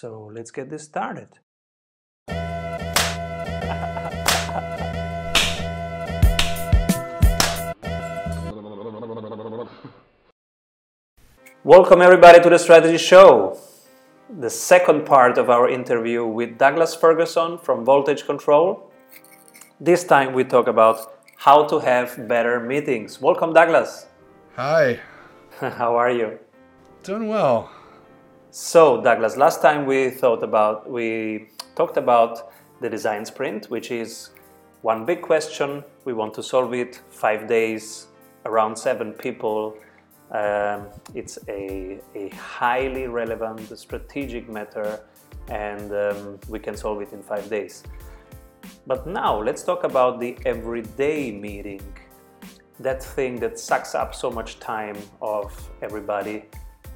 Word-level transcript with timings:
So 0.00 0.30
let's 0.34 0.50
get 0.50 0.70
this 0.70 0.84
started. 0.84 1.28
Welcome, 11.62 12.00
everybody, 12.00 12.40
to 12.40 12.48
the 12.48 12.58
Strategy 12.58 12.96
Show, 12.96 13.58
the 14.38 14.48
second 14.48 15.04
part 15.04 15.36
of 15.36 15.50
our 15.50 15.68
interview 15.68 16.24
with 16.24 16.56
Douglas 16.56 16.94
Ferguson 16.94 17.58
from 17.58 17.84
Voltage 17.84 18.24
Control. 18.24 18.90
This 19.78 20.04
time 20.04 20.32
we 20.32 20.44
talk 20.44 20.66
about 20.66 21.12
how 21.36 21.66
to 21.66 21.78
have 21.78 22.26
better 22.26 22.58
meetings. 22.58 23.20
Welcome, 23.20 23.52
Douglas. 23.52 24.06
Hi. 24.56 24.98
how 25.60 25.94
are 25.96 26.10
you? 26.10 26.38
Doing 27.02 27.28
well. 27.28 27.70
So, 28.52 29.00
Douglas, 29.00 29.36
last 29.36 29.62
time 29.62 29.86
we 29.86 30.10
thought 30.10 30.42
about, 30.42 30.90
we 30.90 31.50
talked 31.76 31.96
about 31.96 32.52
the 32.80 32.90
design 32.90 33.24
sprint, 33.24 33.66
which 33.66 33.90
is 33.90 34.30
one 34.82 35.04
big 35.04 35.22
question. 35.22 35.84
We 36.04 36.14
want 36.14 36.34
to 36.34 36.42
solve 36.42 36.74
it 36.74 37.00
five 37.10 37.46
days, 37.46 38.08
around 38.44 38.76
seven 38.76 39.12
people 39.12 39.76
um, 40.32 40.86
it's 41.12 41.38
a, 41.48 41.98
a, 42.14 42.28
highly 42.30 43.08
relevant 43.08 43.76
strategic 43.76 44.48
matter 44.48 45.00
and 45.48 45.92
um, 45.92 46.38
we 46.48 46.60
can 46.60 46.76
solve 46.76 47.02
it 47.02 47.12
in 47.12 47.20
five 47.20 47.50
days. 47.50 47.82
But 48.86 49.08
now 49.08 49.42
let's 49.42 49.64
talk 49.64 49.82
about 49.82 50.20
the 50.20 50.38
everyday 50.46 51.32
meeting, 51.32 51.82
that 52.78 53.02
thing 53.02 53.40
that 53.40 53.58
sucks 53.58 53.96
up 53.96 54.14
so 54.14 54.30
much 54.30 54.60
time 54.60 54.96
of 55.20 55.52
everybody 55.82 56.44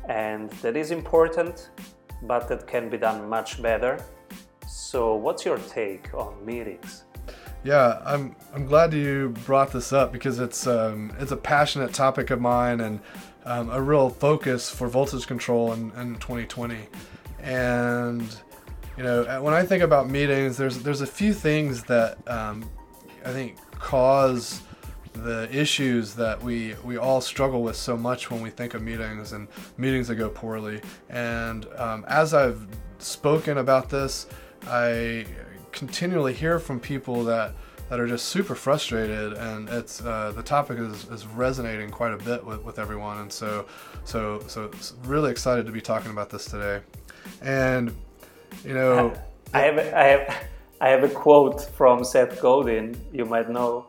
and 0.09 0.51
that 0.63 0.77
is 0.77 0.91
important, 0.91 1.71
but 2.23 2.49
that 2.49 2.67
can 2.67 2.89
be 2.89 2.99
done 2.99 3.29
much 3.29 3.63
better. 3.63 4.03
So, 4.67 5.15
what's 5.15 5.45
your 5.45 5.59
take 5.59 6.13
on 6.15 6.45
meetings? 6.45 7.05
Yeah, 7.65 8.03
I'm 8.05 8.37
I'm 8.53 8.67
glad 8.67 8.93
you 8.93 9.35
brought 9.47 9.73
this 9.73 9.93
up 9.93 10.13
because 10.13 10.39
it's 10.39 10.67
um, 10.67 11.13
it's 11.19 11.33
a 11.33 11.37
passionate 11.37 11.95
topic 11.95 12.31
of 12.31 12.41
mine 12.41 12.81
and 12.81 13.01
um, 13.47 13.71
a 13.71 13.81
real 13.81 14.11
focus 14.11 14.71
for 14.71 14.89
voltage 14.89 15.27
control 15.27 15.73
in, 15.73 15.91
in 15.93 16.15
2020. 16.17 16.89
And 17.41 18.23
you 18.97 19.03
know, 19.03 19.43
when 19.43 19.55
I 19.55 19.65
think 19.65 19.83
about 19.83 20.09
meetings, 20.11 20.57
there's 20.57 20.79
there's 20.83 21.01
a 21.01 21.07
few 21.07 21.33
things 21.33 21.85
that 21.85 22.19
um, 22.29 22.69
I 23.25 23.33
think 23.33 23.57
cause 23.73 24.61
the 25.15 25.49
issues 25.53 26.15
that 26.15 26.43
we 26.43 26.75
we 26.85 26.97
all 26.97 27.21
struggle 27.21 27.63
with 27.63 27.77
so 27.77 27.97
much 27.97 28.31
when 28.31 28.43
we 28.43 28.51
think 28.51 28.75
of 28.75 28.83
meetings 28.83 29.33
and 29.33 29.49
meetings 29.77 30.09
that 30.09 30.17
go 30.17 30.29
poorly. 30.29 30.81
And 31.09 31.67
um, 31.77 32.05
as 32.09 32.35
I've 32.35 32.67
spoken 32.99 33.59
about 33.59 33.89
this, 33.89 34.27
I 34.67 35.27
continually 35.73 36.35
hear 36.35 36.59
from 36.59 36.81
people 36.81 37.25
that 37.25 37.53
that 37.89 38.01
are 38.01 38.07
just 38.07 38.27
super 38.27 38.55
frustrated 38.55 39.35
and 39.35 39.69
it's 39.69 40.01
uh, 40.05 40.33
the 40.35 40.43
topic 40.43 40.79
is, 40.79 41.05
is 41.11 41.27
resonating 41.27 41.91
quite 41.91 42.13
a 42.13 42.17
bit 42.17 42.45
with, 42.45 42.63
with 42.65 42.79
everyone. 42.79 43.19
And 43.19 43.33
so 43.33 43.67
so 44.05 44.41
so 44.47 44.71
really 45.05 45.31
excited 45.31 45.65
to 45.67 45.73
be 45.73 45.81
talking 45.81 46.11
about 46.11 46.31
this 46.31 46.45
today. 46.47 46.81
And 47.41 47.95
you 48.65 48.75
know 48.75 49.15
I 49.53 49.61
have 49.61 49.79
I 49.79 50.05
have 50.05 50.45
I 50.81 50.89
have 50.89 51.05
a 51.05 51.09
quote 51.09 51.61
from 51.61 52.05
Seth 52.05 52.41
Godin 52.41 53.01
you 53.13 53.25
might 53.25 53.49
know 53.49 53.87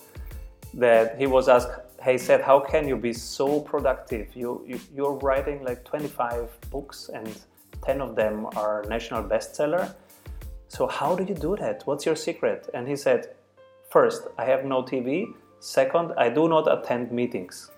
that 0.76 1.18
he 1.18 1.26
was 1.26 1.48
asked 1.48 1.72
hey 2.02 2.18
Seth 2.18 2.42
how 2.42 2.59
can 2.59 2.88
you 2.88 2.98
be 2.98 3.14
so 3.14 3.62
productive 3.62 4.28
you, 4.36 4.64
you 4.68 4.80
you're 4.95 5.18
writing 5.28 5.64
like 5.64 5.84
25 5.86 6.50
books 6.70 7.09
and 7.14 7.28
10 7.84 8.02
of 8.02 8.16
them 8.16 8.48
are 8.56 8.84
national 8.88 9.23
bestseller 9.23 9.96
so 10.76 10.88
how 10.88 11.16
do 11.16 11.23
you 11.23 11.36
do 11.36 11.56
that? 11.58 11.84
What's 11.86 12.06
your 12.06 12.18
secret? 12.18 12.70
And 12.73 12.88
he 12.88 12.96
said, 12.96 13.36
First, 13.90 14.28
I 14.38 14.44
have 14.46 14.66
no 14.66 14.84
TV. 14.84 15.34
Second, 15.59 16.12
I 16.18 16.28
do 16.30 16.50
not 16.50 16.68
attend 16.72 17.12
meetings. 17.12 17.72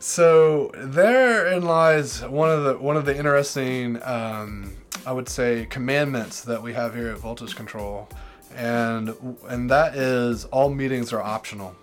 So 0.00 0.72
therein 0.74 1.62
lies 1.62 2.22
one 2.22 2.50
of 2.50 2.64
the 2.64 2.76
one 2.76 2.96
of 2.96 3.04
the 3.04 3.16
interesting, 3.16 4.02
um, 4.02 4.76
I 5.06 5.12
would 5.12 5.28
say, 5.28 5.66
commandments 5.66 6.40
that 6.40 6.60
we 6.60 6.72
have 6.72 6.92
here 6.94 7.08
at 7.08 7.18
Voltage 7.18 7.54
Control, 7.54 8.08
and 8.56 9.14
and 9.48 9.70
that 9.70 9.94
is 9.94 10.44
all 10.46 10.70
meetings 10.70 11.12
are 11.12 11.22
optional, 11.22 11.76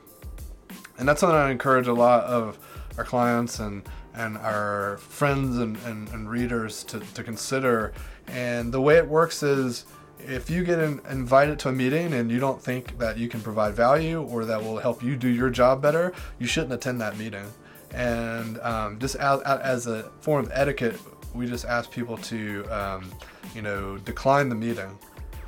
and 0.99 1.07
that's 1.07 1.21
something 1.21 1.35
I 1.35 1.49
encourage 1.49 1.87
a 1.87 1.93
lot 1.93 2.25
of 2.25 2.59
our 2.97 3.03
clients 3.03 3.59
and 3.59 3.83
and 4.13 4.37
our 4.37 4.97
friends 4.97 5.57
and, 5.57 5.77
and, 5.85 6.09
and 6.09 6.29
readers 6.29 6.83
to, 6.83 6.99
to 6.99 7.23
consider. 7.23 7.93
And 8.27 8.71
the 8.71 8.81
way 8.81 8.97
it 8.97 9.07
works 9.07 9.43
is 9.43 9.85
if 10.19 10.49
you 10.49 10.63
get 10.63 10.79
in, 10.79 10.99
invited 11.09 11.57
to 11.59 11.69
a 11.69 11.71
meeting 11.71 12.13
and 12.13 12.29
you 12.29 12.39
don't 12.39 12.61
think 12.61 12.97
that 12.97 13.17
you 13.17 13.29
can 13.29 13.39
provide 13.39 13.75
value 13.75 14.21
or 14.23 14.43
that 14.45 14.61
will 14.61 14.77
help 14.77 15.01
you 15.01 15.15
do 15.15 15.29
your 15.29 15.49
job 15.49 15.81
better, 15.81 16.13
you 16.37 16.47
shouldn't 16.47 16.73
attend 16.73 16.99
that 16.99 17.17
meeting. 17.17 17.45
And 17.91 18.59
um, 18.59 18.99
just 18.99 19.15
as, 19.15 19.41
as, 19.41 19.87
a 19.87 20.11
form 20.21 20.45
of 20.45 20.51
etiquette, 20.53 20.99
we 21.33 21.47
just 21.47 21.65
ask 21.65 21.89
people 21.89 22.17
to, 22.17 22.65
um, 22.65 23.11
you 23.55 23.61
know, 23.61 23.97
decline 23.97 24.49
the 24.49 24.55
meeting 24.55 24.97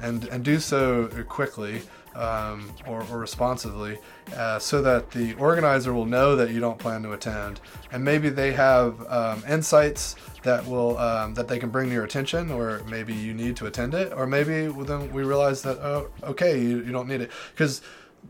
and, 0.02 0.24
and 0.26 0.44
do 0.44 0.60
so 0.60 1.08
quickly 1.28 1.82
um, 2.16 2.72
or, 2.88 3.06
or, 3.12 3.20
responsively 3.20 3.98
uh, 4.36 4.60
so 4.60 4.82
that 4.82 5.12
the 5.12 5.34
organizer 5.36 5.94
will 5.94 6.06
know 6.06 6.36
that 6.36 6.50
you 6.50 6.60
don't 6.60 6.78
plan 6.78 7.02
to 7.04 7.14
attend. 7.14 7.62
And 7.92 8.04
maybe 8.04 8.30
they 8.30 8.52
have 8.52 9.06
um, 9.10 9.44
insights 9.48 10.16
that 10.44 10.66
will 10.66 10.98
um, 10.98 11.34
that 11.36 11.48
they 11.48 11.60
can 11.60 11.70
bring 11.70 11.88
to 11.88 11.94
your 11.94 12.04
attention 12.04 12.52
or 12.52 12.82
maybe 12.90 13.14
you 13.14 13.34
need 13.34 13.56
to 13.58 13.68
attend 13.68 13.94
it 13.94 14.12
or 14.14 14.26
maybe 14.28 14.68
then 14.68 15.12
we 15.14 15.24
realize 15.24 15.62
that 15.62 15.78
oh 15.80 16.10
okay 16.24 16.60
you, 16.60 16.84
you 16.84 16.92
don't 16.92 17.08
need 17.08 17.22
it. 17.22 17.32
Because 17.54 17.82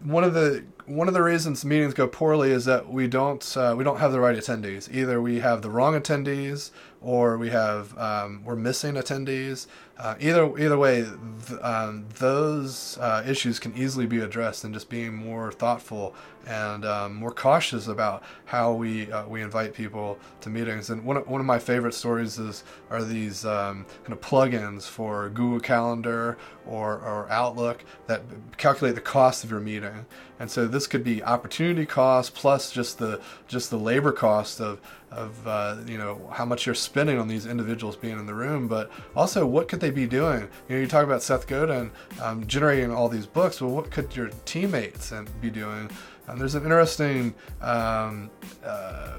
one 0.04 0.24
of 0.24 0.34
the 0.34 0.64
one 0.86 1.08
of 1.08 1.14
the 1.14 1.22
reasons 1.22 1.66
meetings 1.66 1.94
go 1.94 2.08
poorly 2.08 2.52
is 2.52 2.66
that 2.66 2.90
we 2.90 3.08
don't 3.08 3.58
uh, 3.58 3.74
we 3.78 3.84
don't 3.84 4.00
have 4.00 4.12
the 4.12 4.20
right 4.20 4.38
attendees. 4.38 4.94
Either 4.94 5.22
we 5.22 5.40
have 5.40 5.62
the 5.62 5.70
wrong 5.70 6.00
attendees, 6.00 6.72
or 7.02 7.38
we 7.38 7.50
have 7.50 7.98
um, 7.98 8.44
we're 8.44 8.56
missing 8.56 8.96
attendees. 8.96 9.68
Uh, 9.98 10.16
either 10.20 10.58
either 10.58 10.78
way, 10.78 11.06
th- 11.48 11.60
um, 11.62 12.06
those 12.18 12.98
uh, 13.00 13.24
issues 13.26 13.60
can 13.60 13.76
easily 13.78 14.06
be 14.06 14.20
addressed 14.20 14.64
and 14.64 14.74
just 14.74 14.90
being 14.90 15.14
more 15.14 15.52
thoughtful 15.52 16.16
and 16.48 16.86
um, 16.86 17.14
more 17.14 17.32
cautious 17.32 17.88
about 17.88 18.24
how 18.46 18.74
we 18.74 19.12
uh, 19.12 19.28
we 19.28 19.42
invite 19.42 19.74
people 19.74 20.18
to 20.42 20.50
meetings. 20.50 20.90
And 20.90 21.06
one 21.06 21.18
of, 21.18 21.28
one 21.28 21.40
of 21.40 21.46
my 21.46 21.60
favorite 21.60 21.94
stories 21.94 22.40
is 22.40 22.64
are 22.90 23.04
these 23.04 23.46
um, 23.46 23.86
kind 24.04 24.14
of 24.14 24.22
plugins 24.22 24.88
for 24.88 25.30
Google 25.30 25.60
Calendar 25.60 26.38
or, 26.66 27.00
or 27.00 27.30
Outlook 27.30 27.84
that 28.08 28.22
calculate 28.58 28.96
the 28.96 29.02
cost 29.02 29.44
of 29.44 29.52
your 29.52 29.60
meeting. 29.60 30.06
And 30.40 30.50
so 30.50 30.66
this 30.72 30.88
could 30.88 31.04
be 31.04 31.24
opportunity 31.24 31.86
cost 31.86 32.34
plus 32.34 32.72
just 32.72 32.98
the 33.00 33.22
just 33.48 33.70
the 33.70 33.78
labor 33.78 34.12
cost 34.12 34.60
of 34.60 34.80
of 35.12 35.46
uh, 35.46 35.78
you 35.86 35.98
know 35.98 36.30
how 36.32 36.46
much 36.46 36.66
you're 36.66 36.76
spending 36.76 37.20
on 37.20 37.28
these 37.28 37.46
individuals 37.46 37.96
being 37.96 38.18
in 38.18 38.26
the 38.26 38.34
room, 38.34 38.68
but 38.68 38.90
also 39.16 39.46
what 39.46 39.68
could 39.68 39.80
they 39.80 39.92
be 39.92 40.08
doing? 40.08 40.42
You 40.70 40.76
know, 40.76 40.82
you 40.82 40.88
talk 40.88 41.04
about 41.04 41.22
Seth 41.22 41.48
Godin 41.48 41.92
um, 42.22 42.48
generating 42.48 42.92
all 42.92 43.10
these 43.10 43.26
books. 43.26 43.62
Well, 43.62 43.72
what 43.72 43.92
could 43.92 44.16
your 44.16 44.30
teammates 44.46 45.14
be 45.42 45.50
doing? 45.50 45.90
And 46.28 46.40
there's 46.40 46.56
an 46.56 46.64
interesting 46.64 47.34
um, 47.62 48.30
uh, 48.64 49.18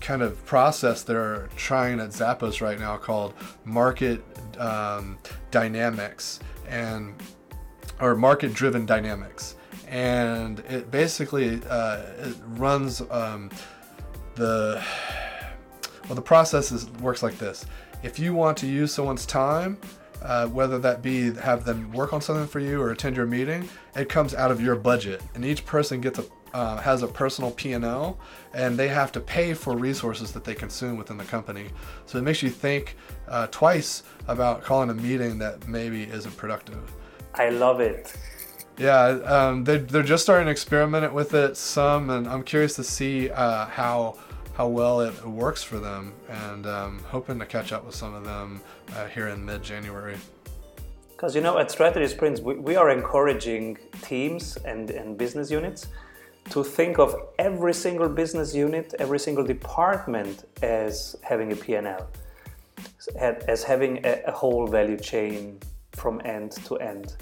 kind 0.00 0.22
of 0.22 0.44
process 0.46 1.02
they're 1.02 1.48
trying 1.56 2.00
at 2.00 2.10
Zappos 2.10 2.60
right 2.60 2.78
now 2.78 2.96
called 2.96 3.34
market 3.64 4.22
um, 4.58 5.18
dynamics 5.50 6.40
and 6.68 7.14
or 8.00 8.14
market 8.14 8.52
driven 8.52 8.86
dynamics 8.86 9.56
and 9.94 10.58
it 10.68 10.90
basically 10.90 11.60
uh, 11.70 12.02
it 12.18 12.36
runs 12.48 13.00
um, 13.12 13.48
the 14.34 14.82
well 16.08 16.16
the 16.16 16.22
process 16.22 16.72
is, 16.72 16.90
works 17.00 17.22
like 17.22 17.38
this 17.38 17.64
if 18.02 18.18
you 18.18 18.34
want 18.34 18.58
to 18.58 18.66
use 18.66 18.92
someone's 18.92 19.24
time 19.24 19.78
uh, 20.22 20.48
whether 20.48 20.80
that 20.80 21.00
be 21.00 21.32
have 21.36 21.64
them 21.64 21.92
work 21.92 22.12
on 22.12 22.20
something 22.20 22.46
for 22.46 22.58
you 22.58 22.82
or 22.82 22.90
attend 22.90 23.16
your 23.16 23.24
meeting 23.24 23.68
it 23.94 24.08
comes 24.08 24.34
out 24.34 24.50
of 24.50 24.60
your 24.60 24.74
budget 24.74 25.22
and 25.36 25.44
each 25.44 25.64
person 25.64 26.00
gets 26.00 26.18
a 26.18 26.24
uh, 26.54 26.76
has 26.80 27.02
a 27.02 27.08
personal 27.08 27.50
P&L 27.50 28.16
and 28.52 28.78
they 28.78 28.86
have 28.86 29.10
to 29.10 29.18
pay 29.18 29.54
for 29.54 29.76
resources 29.76 30.30
that 30.30 30.44
they 30.44 30.54
consume 30.54 30.96
within 30.96 31.16
the 31.16 31.24
company. 31.24 31.66
So 32.06 32.16
it 32.16 32.22
makes 32.22 32.44
you 32.44 32.48
think 32.48 32.96
uh, 33.26 33.48
twice 33.50 34.04
about 34.28 34.62
calling 34.62 34.88
a 34.88 34.94
meeting 34.94 35.36
that 35.40 35.66
maybe 35.66 36.04
isn't 36.04 36.36
productive. 36.36 36.92
I 37.34 37.48
love 37.48 37.80
it. 37.80 38.16
Yeah, 38.76 39.04
um, 39.04 39.64
they're, 39.64 39.78
they're 39.78 40.02
just 40.02 40.24
starting 40.24 40.46
to 40.46 40.50
experiment 40.50 41.12
with 41.12 41.32
it 41.34 41.56
some, 41.56 42.10
and 42.10 42.26
I'm 42.26 42.42
curious 42.42 42.74
to 42.76 42.84
see 42.84 43.30
uh, 43.30 43.66
how 43.66 44.16
how 44.54 44.68
well 44.68 45.00
it 45.00 45.24
works 45.26 45.64
for 45.64 45.78
them, 45.78 46.12
and 46.28 46.66
um, 46.66 47.00
hoping 47.08 47.38
to 47.40 47.46
catch 47.46 47.72
up 47.72 47.84
with 47.84 47.94
some 47.94 48.14
of 48.14 48.24
them 48.24 48.60
uh, 48.94 49.06
here 49.08 49.28
in 49.28 49.44
mid-January. 49.44 50.16
Because 51.10 51.34
you 51.34 51.40
know, 51.40 51.58
at 51.58 51.70
Strategy 51.70 52.06
Sprints, 52.06 52.40
we, 52.40 52.54
we 52.54 52.76
are 52.76 52.90
encouraging 52.90 53.78
teams 54.02 54.56
and, 54.58 54.90
and 54.90 55.18
business 55.18 55.50
units 55.50 55.88
to 56.50 56.62
think 56.62 56.98
of 56.98 57.16
every 57.38 57.74
single 57.74 58.08
business 58.08 58.54
unit, 58.54 58.94
every 58.98 59.18
single 59.18 59.44
department 59.44 60.44
as 60.62 61.16
having 61.22 61.52
a 61.52 61.56
P&L. 61.56 62.06
as 63.48 63.64
having 63.64 64.04
a, 64.04 64.22
a 64.26 64.32
whole 64.32 64.66
value 64.66 64.98
chain 64.98 65.58
from 65.92 66.20
end 66.24 66.52
to 66.66 66.76
end. 66.76 67.16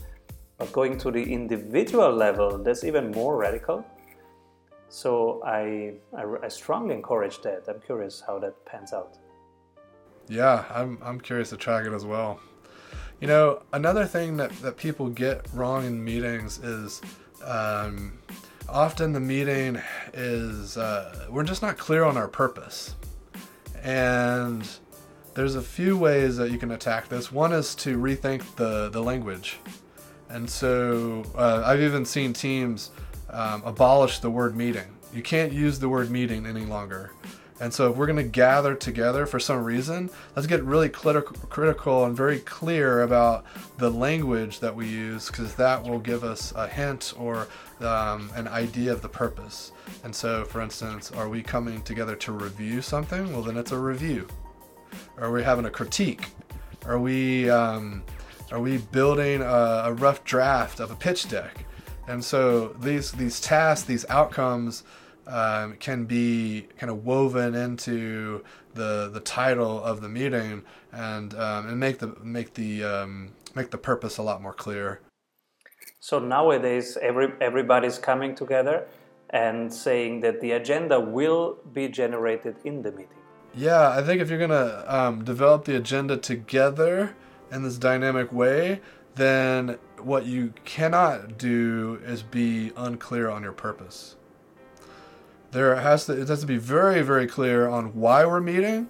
But 0.62 0.70
going 0.70 0.96
to 0.98 1.10
the 1.10 1.20
individual 1.20 2.12
level, 2.12 2.56
that's 2.56 2.84
even 2.84 3.10
more 3.10 3.36
radical. 3.36 3.84
So 4.90 5.42
I, 5.44 5.94
I, 6.16 6.24
I, 6.44 6.46
strongly 6.46 6.94
encourage 6.94 7.42
that. 7.42 7.64
I'm 7.66 7.80
curious 7.80 8.22
how 8.24 8.38
that 8.38 8.64
pans 8.64 8.92
out. 8.92 9.18
Yeah, 10.28 10.64
I'm, 10.72 11.00
I'm 11.02 11.20
curious 11.20 11.50
to 11.50 11.56
track 11.56 11.84
it 11.84 11.92
as 11.92 12.04
well. 12.04 12.38
You 13.20 13.26
know, 13.26 13.62
another 13.72 14.04
thing 14.04 14.36
that, 14.36 14.52
that 14.62 14.76
people 14.76 15.08
get 15.08 15.48
wrong 15.52 15.84
in 15.84 16.04
meetings 16.04 16.60
is 16.60 17.02
um, 17.44 18.20
often 18.68 19.12
the 19.12 19.18
meeting 19.18 19.82
is 20.14 20.76
uh, 20.76 21.26
we're 21.28 21.42
just 21.42 21.62
not 21.62 21.76
clear 21.76 22.04
on 22.04 22.16
our 22.16 22.28
purpose. 22.28 22.94
And 23.82 24.64
there's 25.34 25.56
a 25.56 25.62
few 25.62 25.98
ways 25.98 26.36
that 26.36 26.52
you 26.52 26.58
can 26.58 26.70
attack 26.70 27.08
this. 27.08 27.32
One 27.32 27.52
is 27.52 27.74
to 27.76 27.98
rethink 27.98 28.54
the, 28.54 28.90
the 28.90 29.02
language. 29.02 29.58
And 30.32 30.48
so 30.48 31.24
uh, 31.36 31.62
I've 31.64 31.82
even 31.82 32.06
seen 32.06 32.32
teams 32.32 32.90
um, 33.28 33.62
abolish 33.66 34.20
the 34.20 34.30
word 34.30 34.56
meeting. 34.56 34.86
You 35.14 35.22
can't 35.22 35.52
use 35.52 35.78
the 35.78 35.90
word 35.90 36.10
meeting 36.10 36.46
any 36.46 36.64
longer. 36.64 37.12
And 37.60 37.72
so 37.72 37.90
if 37.90 37.96
we're 37.96 38.06
going 38.06 38.16
to 38.16 38.24
gather 38.24 38.74
together 38.74 39.26
for 39.26 39.38
some 39.38 39.62
reason, 39.62 40.10
let's 40.34 40.48
get 40.48 40.64
really 40.64 40.88
critical 40.88 42.06
and 42.06 42.16
very 42.16 42.40
clear 42.40 43.02
about 43.02 43.44
the 43.76 43.90
language 43.90 44.58
that 44.60 44.74
we 44.74 44.88
use 44.88 45.26
because 45.26 45.54
that 45.56 45.84
will 45.84 45.98
give 45.98 46.24
us 46.24 46.52
a 46.56 46.66
hint 46.66 47.12
or 47.16 47.46
um, 47.80 48.30
an 48.34 48.48
idea 48.48 48.90
of 48.90 49.02
the 49.02 49.08
purpose. 49.08 49.72
And 50.02 50.16
so, 50.16 50.44
for 50.46 50.62
instance, 50.62 51.12
are 51.12 51.28
we 51.28 51.42
coming 51.42 51.82
together 51.82 52.16
to 52.16 52.32
review 52.32 52.80
something? 52.80 53.30
Well, 53.32 53.42
then 53.42 53.58
it's 53.58 53.72
a 53.72 53.78
review. 53.78 54.26
Are 55.18 55.30
we 55.30 55.42
having 55.42 55.66
a 55.66 55.70
critique? 55.70 56.30
Are 56.86 56.98
we 56.98 57.48
um, 57.48 58.02
are 58.52 58.60
we 58.60 58.76
building 58.76 59.40
a, 59.40 59.82
a 59.86 59.92
rough 59.94 60.24
draft 60.24 60.78
of 60.78 60.90
a 60.90 60.94
pitch 60.94 61.28
deck? 61.28 61.64
And 62.06 62.22
so 62.22 62.68
these 62.80 63.12
these 63.12 63.40
tasks, 63.40 63.86
these 63.86 64.04
outcomes 64.08 64.84
um, 65.26 65.76
can 65.76 66.04
be 66.04 66.68
kind 66.76 66.90
of 66.90 67.04
woven 67.04 67.54
into 67.54 68.44
the 68.74 69.08
the 69.12 69.20
title 69.20 69.82
of 69.82 70.00
the 70.02 70.08
meeting 70.08 70.64
and 70.92 71.34
um, 71.34 71.68
and 71.68 71.80
make 71.80 71.98
the 71.98 72.08
make 72.22 72.54
the 72.54 72.84
um, 72.84 73.32
make 73.54 73.70
the 73.70 73.78
purpose 73.78 74.18
a 74.18 74.22
lot 74.22 74.42
more 74.42 74.52
clear. 74.52 75.00
So 76.00 76.18
nowadays, 76.18 76.98
every 77.00 77.32
everybody's 77.40 77.98
coming 77.98 78.34
together 78.34 78.86
and 79.30 79.72
saying 79.72 80.20
that 80.20 80.40
the 80.42 80.52
agenda 80.52 81.00
will 81.00 81.58
be 81.72 81.88
generated 81.88 82.56
in 82.64 82.82
the 82.82 82.90
meeting. 82.90 83.16
Yeah, 83.54 83.90
I 83.90 84.02
think 84.02 84.20
if 84.20 84.28
you're 84.28 84.38
gonna 84.38 84.84
um, 84.86 85.24
develop 85.24 85.64
the 85.64 85.76
agenda 85.76 86.16
together 86.18 87.14
in 87.52 87.62
this 87.62 87.78
dynamic 87.78 88.32
way, 88.32 88.80
then 89.14 89.78
what 90.00 90.26
you 90.26 90.52
cannot 90.64 91.38
do 91.38 92.00
is 92.04 92.22
be 92.22 92.72
unclear 92.76 93.30
on 93.30 93.42
your 93.42 93.52
purpose. 93.52 94.16
There 95.50 95.76
has 95.76 96.06
to 96.06 96.18
it 96.18 96.28
has 96.28 96.40
to 96.40 96.46
be 96.46 96.56
very 96.56 97.02
very 97.02 97.26
clear 97.26 97.68
on 97.68 97.94
why 97.94 98.24
we're 98.24 98.40
meeting 98.40 98.88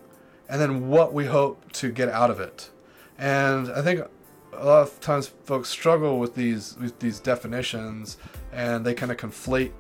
and 0.49 0.61
then 0.61 0.89
what 0.89 1.13
we 1.13 1.27
hope 1.27 1.73
to 1.73 1.91
get 1.91 2.09
out 2.09 2.31
of 2.31 2.39
it. 2.41 2.71
And 3.19 3.71
i 3.73 3.83
think 3.83 4.01
a 4.53 4.65
lot 4.65 4.83
of 4.83 5.01
times 5.01 5.29
folks 5.45 5.69
struggle 5.69 6.19
with 6.19 6.35
these 6.35 6.77
with 6.81 6.99
these 7.01 7.19
definitions 7.19 8.17
and 8.53 8.85
they 8.85 8.95
kind 8.95 9.11
of 9.11 9.19
conflate 9.19 9.73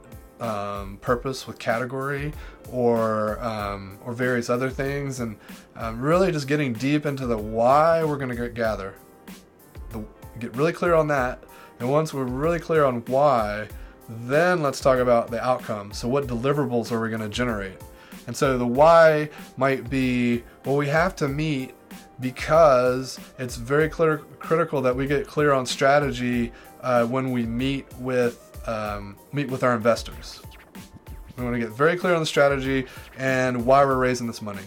um, 0.43 0.99
purpose 1.01 1.47
with 1.47 1.59
category 1.59 2.33
or 2.71 3.43
um, 3.43 3.99
or 4.05 4.13
various 4.13 4.51
other 4.51 4.69
things 4.69 5.21
and 5.21 5.37
um, 5.77 6.01
really 6.01 6.33
just 6.33 6.49
getting 6.49 6.73
deep 6.73 7.07
into 7.07 7.27
the 7.27 7.39
why 7.39 8.05
we're 8.05 8.19
going 8.19 8.35
to 8.37 8.49
gather 8.49 8.95
the, 9.91 10.05
get 10.39 10.55
really 10.57 10.73
clear 10.73 10.95
on 10.95 11.09
that 11.09 11.43
and 11.81 11.91
once 11.91 12.13
we're 12.13 12.25
really 12.25 12.59
clear 12.59 12.85
on 12.85 13.05
why 13.07 13.69
then 14.09 14.63
let's 14.63 14.81
talk 14.81 14.99
about 14.99 15.31
the 15.31 15.43
outcome. 15.43 15.93
So, 15.93 16.09
what 16.09 16.27
deliverables 16.27 16.93
are 16.93 17.01
we 17.01 17.09
going 17.09 17.23
to 17.23 17.29
generate? 17.29 17.79
And 18.27 18.37
so, 18.37 18.59
the 18.59 18.67
why 18.67 19.31
might 19.57 19.89
be 19.89 20.43
well, 20.65 20.77
we 20.77 20.89
have 20.89 21.17
to 21.17 21.29
meet 21.29 21.75
because 22.21 23.19
it's 23.39 23.57
very 23.57 23.89
clear, 23.89 24.19
critical 24.39 24.81
that 24.83 24.95
we 24.95 25.07
get 25.07 25.27
clear 25.27 25.53
on 25.53 25.67
strategy 25.67 26.53
uh, 26.83 27.07
when 27.07 27.33
we 27.33 27.45
meet 27.45 27.87
with 27.99 28.52
um, 28.67 29.17
meet 29.33 29.51
with 29.51 29.63
our 29.63 29.75
investors. 29.75 30.43
We 31.37 31.45
want 31.45 31.55
to 31.55 31.61
get 31.61 31.71
very 31.71 31.97
clear 31.97 32.15
on 32.15 32.21
the 32.21 32.27
strategy 32.27 32.87
and 33.17 33.65
why 33.65 33.85
we're 33.85 33.97
raising 33.97 34.27
this 34.27 34.43
money. 34.43 34.65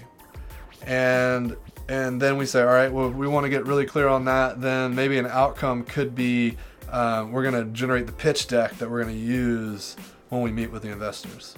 And 0.86 1.56
and 1.88 2.20
then 2.20 2.38
we 2.38 2.48
say, 2.48 2.62
all 2.62 2.68
right, 2.68 2.92
well, 2.92 3.12
we 3.12 3.28
want 3.28 3.44
to 3.44 3.50
get 3.50 3.66
really 3.66 3.86
clear 3.86 4.08
on 4.08 4.26
that. 4.26 4.60
Then 4.60 4.96
maybe 4.96 5.20
an 5.20 5.28
outcome 5.28 5.84
could 5.84 6.16
be 6.16 6.58
um, 6.92 7.32
we're 7.32 7.44
going 7.44 7.54
to 7.64 7.72
generate 7.72 8.08
the 8.08 8.14
pitch 8.14 8.48
deck 8.48 8.78
that 8.78 8.90
we're 8.90 9.04
going 9.04 9.16
to 9.16 9.22
use 9.22 9.96
when 10.30 10.42
we 10.42 10.52
meet 10.52 10.72
with 10.72 10.82
the 10.82 10.92
investors. 10.92 11.56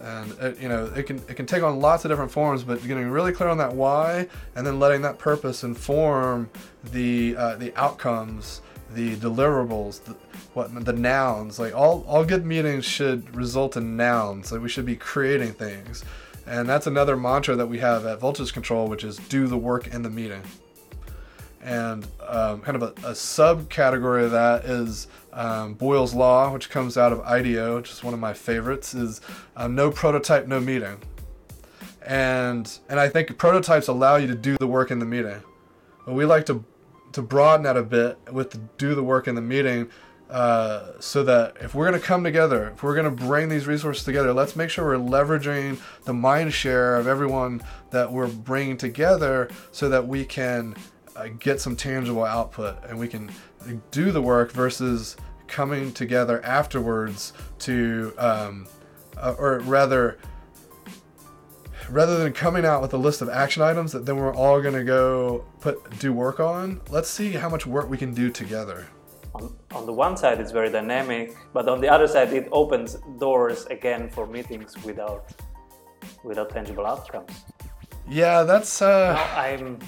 And 0.00 0.32
it, 0.40 0.60
you 0.60 0.68
know, 0.68 0.86
it 0.94 1.04
can 1.04 1.18
it 1.28 1.34
can 1.34 1.46
take 1.46 1.64
on 1.64 1.80
lots 1.80 2.04
of 2.04 2.10
different 2.10 2.30
forms, 2.30 2.62
but 2.62 2.86
getting 2.86 3.08
really 3.08 3.32
clear 3.32 3.48
on 3.48 3.58
that 3.58 3.72
why, 3.74 4.28
and 4.54 4.64
then 4.64 4.78
letting 4.78 5.02
that 5.02 5.18
purpose 5.18 5.64
inform 5.64 6.50
the 6.92 7.34
uh, 7.36 7.56
the 7.56 7.74
outcomes, 7.74 8.60
the 8.94 9.16
deliverables, 9.16 10.04
the, 10.04 10.12
what 10.54 10.84
the 10.84 10.92
nouns. 10.92 11.58
Like 11.58 11.74
all 11.74 12.04
all 12.06 12.24
good 12.24 12.44
meetings 12.44 12.84
should 12.84 13.34
result 13.34 13.76
in 13.76 13.96
nouns. 13.96 14.52
Like 14.52 14.62
we 14.62 14.68
should 14.68 14.86
be 14.86 14.96
creating 14.96 15.52
things, 15.52 16.04
and 16.46 16.68
that's 16.68 16.86
another 16.86 17.16
mantra 17.16 17.56
that 17.56 17.66
we 17.66 17.78
have 17.78 18.06
at 18.06 18.20
Voltage 18.20 18.52
Control, 18.52 18.88
which 18.88 19.04
is 19.04 19.16
do 19.16 19.46
the 19.46 19.58
work 19.58 19.88
in 19.88 20.02
the 20.02 20.10
meeting 20.10 20.42
and 21.62 22.06
um, 22.26 22.60
kind 22.60 22.76
of 22.76 22.82
a, 22.82 23.08
a, 23.08 23.12
subcategory 23.12 24.24
of 24.24 24.30
that 24.30 24.64
is 24.64 25.08
um, 25.32 25.74
Boyle's 25.74 26.14
Law, 26.14 26.52
which 26.52 26.70
comes 26.70 26.96
out 26.96 27.12
of 27.12 27.20
IDEO, 27.20 27.76
which 27.76 27.90
is 27.90 28.02
one 28.02 28.14
of 28.14 28.20
my 28.20 28.32
favorites, 28.32 28.94
is 28.94 29.20
um, 29.56 29.74
no 29.74 29.90
prototype, 29.90 30.46
no 30.46 30.60
meeting. 30.60 30.98
And 32.06 32.78
and 32.88 32.98
I 32.98 33.08
think 33.08 33.36
prototypes 33.36 33.88
allow 33.88 34.16
you 34.16 34.26
to 34.28 34.34
do 34.34 34.56
the 34.56 34.66
work 34.66 34.90
in 34.90 34.98
the 34.98 35.04
meeting. 35.04 35.42
But 36.06 36.14
we 36.14 36.24
like 36.24 36.46
to 36.46 36.64
to 37.12 37.22
broaden 37.22 37.64
that 37.64 37.76
a 37.76 37.82
bit 37.82 38.18
with 38.32 38.50
the 38.50 38.58
do 38.76 38.94
the 38.94 39.02
work 39.02 39.28
in 39.28 39.34
the 39.34 39.42
meeting. 39.42 39.90
Uh, 40.30 40.92
so 41.00 41.24
that 41.24 41.56
if 41.58 41.74
we're 41.74 41.88
going 41.88 41.98
to 41.98 42.06
come 42.06 42.22
together, 42.22 42.68
if 42.74 42.82
we're 42.82 42.94
going 42.94 43.16
to 43.16 43.24
bring 43.24 43.48
these 43.48 43.66
resources 43.66 44.04
together, 44.04 44.30
let's 44.34 44.54
make 44.54 44.68
sure 44.68 44.84
we're 44.84 45.02
leveraging 45.02 45.80
the 46.04 46.12
mind 46.12 46.52
share 46.52 46.96
of 46.96 47.06
everyone 47.06 47.62
that 47.92 48.12
we're 48.12 48.26
bringing 48.26 48.76
together 48.76 49.48
so 49.72 49.88
that 49.88 50.06
we 50.06 50.26
can 50.26 50.76
uh, 51.16 51.28
get 51.38 51.62
some 51.62 51.74
tangible 51.74 52.24
output 52.24 52.76
and 52.84 52.98
we 52.98 53.08
can 53.08 53.30
do 53.90 54.12
the 54.12 54.20
work 54.20 54.52
versus 54.52 55.16
coming 55.46 55.92
together 55.92 56.44
afterwards 56.44 57.32
to 57.58 58.12
um, 58.18 58.66
uh, 59.16 59.34
or 59.38 59.60
rather 59.60 60.18
rather 61.90 62.16
than 62.22 62.32
coming 62.32 62.64
out 62.64 62.80
with 62.82 62.92
a 62.94 62.96
list 62.96 63.22
of 63.22 63.28
action 63.28 63.62
items 63.62 63.92
that 63.92 64.04
then 64.06 64.16
we're 64.16 64.34
all 64.34 64.60
going 64.60 64.74
to 64.74 64.84
go 64.84 65.44
put 65.60 65.76
do 65.98 66.12
work 66.12 66.40
on 66.40 66.80
let's 66.90 67.08
see 67.08 67.32
how 67.32 67.48
much 67.48 67.66
work 67.66 67.88
we 67.88 67.96
can 67.96 68.12
do 68.14 68.30
together 68.30 68.86
on, 69.34 69.54
on 69.72 69.86
the 69.86 69.92
one 69.92 70.16
side 70.16 70.40
it's 70.40 70.52
very 70.52 70.70
dynamic 70.70 71.34
but 71.52 71.68
on 71.68 71.80
the 71.80 71.88
other 71.88 72.06
side 72.06 72.32
it 72.32 72.48
opens 72.52 72.96
doors 73.18 73.66
again 73.66 74.08
for 74.08 74.26
meetings 74.26 74.76
without 74.84 75.32
without 76.24 76.50
tangible 76.50 76.86
outcomes 76.86 77.44
yeah 78.08 78.42
that's 78.42 78.82
uh 78.82 79.14
now 79.14 79.40
i'm 79.40 79.78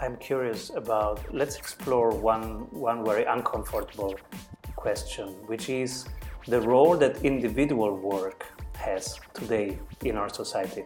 I'm 0.00 0.16
curious 0.16 0.70
about, 0.74 1.20
let's 1.32 1.56
explore 1.56 2.10
one, 2.10 2.68
one 2.70 3.04
very 3.04 3.24
uncomfortable 3.24 4.16
question, 4.74 5.28
which 5.46 5.68
is 5.68 6.06
the 6.46 6.60
role 6.60 6.96
that 6.96 7.24
individual 7.24 7.96
work 7.96 8.44
has 8.76 9.18
today 9.32 9.78
in 10.04 10.16
our 10.16 10.28
society. 10.28 10.84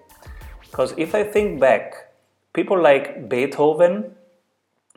Because 0.71 0.95
if 0.97 1.15
I 1.15 1.25
think 1.25 1.61
back, 1.61 2.13
people 2.53 2.81
like 2.81 3.29
Beethoven, 3.29 4.15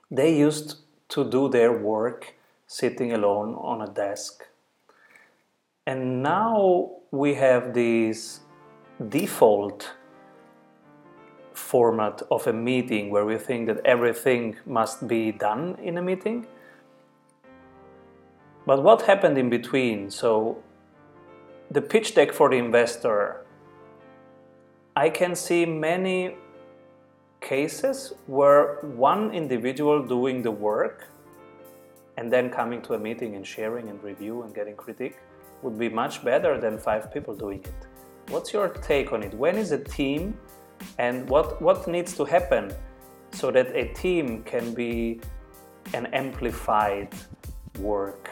they 0.09 0.35
used 0.37 0.75
to 1.09 1.29
do 1.29 1.49
their 1.49 1.71
work 1.71 2.35
sitting 2.67 3.13
alone 3.13 3.55
on 3.55 3.81
a 3.81 3.87
desk. 3.87 4.43
And 5.85 6.21
now 6.21 6.91
we 7.11 7.33
have 7.35 7.73
this 7.73 8.41
default 9.09 9.91
format 11.53 12.21
of 12.29 12.47
a 12.47 12.53
meeting 12.53 13.09
where 13.09 13.25
we 13.25 13.37
think 13.37 13.67
that 13.67 13.79
everything 13.85 14.57
must 14.65 15.07
be 15.07 15.31
done 15.31 15.77
in 15.81 15.97
a 15.97 16.01
meeting. 16.01 16.47
But 18.65 18.83
what 18.83 19.03
happened 19.03 19.37
in 19.37 19.49
between? 19.49 20.11
So, 20.11 20.63
the 21.69 21.81
pitch 21.81 22.15
deck 22.15 22.31
for 22.33 22.49
the 22.49 22.57
investor, 22.57 23.40
I 24.95 25.09
can 25.09 25.35
see 25.35 25.65
many 25.65 26.35
cases 27.39 28.13
where 28.27 28.79
one 28.81 29.33
individual 29.33 30.05
doing 30.05 30.41
the 30.41 30.51
work 30.51 31.07
and 32.17 32.31
then 32.31 32.49
coming 32.49 32.81
to 32.83 32.93
a 32.93 32.99
meeting 32.99 33.35
and 33.35 33.47
sharing 33.47 33.89
and 33.89 34.03
review 34.03 34.43
and 34.43 34.53
getting 34.53 34.75
critique 34.75 35.17
would 35.61 35.79
be 35.79 35.89
much 35.89 36.23
better 36.23 36.59
than 36.59 36.77
five 36.77 37.11
people 37.13 37.35
doing 37.35 37.59
it. 37.59 37.87
What's 38.29 38.51
your 38.51 38.69
take 38.69 39.13
on 39.13 39.23
it? 39.23 39.33
When 39.33 39.57
is 39.57 39.71
a 39.71 39.81
team 39.83 40.37
and 40.97 41.27
what, 41.29 41.61
what 41.61 41.87
needs 41.87 42.15
to 42.17 42.25
happen 42.25 42.73
so 43.31 43.49
that 43.51 43.75
a 43.75 43.93
team 43.93 44.43
can 44.43 44.73
be 44.73 45.21
an 45.93 46.07
amplified 46.07 47.09
work 47.79 48.29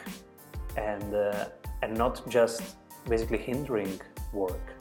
and 0.77 1.15
uh, 1.15 1.45
and 1.81 1.97
not 1.97 2.27
just 2.29 2.75
basically 3.07 3.37
hindering 3.37 3.99
work. 4.33 4.73